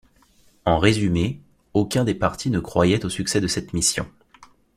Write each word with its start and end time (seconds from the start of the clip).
En 0.65 0.79
résumé, 0.79 1.39
aucun 1.75 2.03
des 2.03 2.15
partis 2.15 2.49
ne 2.49 2.59
croyait 2.59 3.05
au 3.05 3.09
succès 3.09 3.39
de 3.39 3.45
cette 3.45 3.71
mission. 3.73 4.07